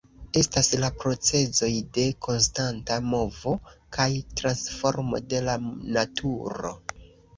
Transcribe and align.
Estas 0.39 0.69
la 0.83 0.87
procezoj 1.01 1.69
de 1.97 2.05
konstanta 2.27 2.97
movo 3.09 3.53
kaj 3.99 4.09
transformo 4.41 5.21
de 5.35 5.43
la 5.51 5.59
naturo. 5.99 6.75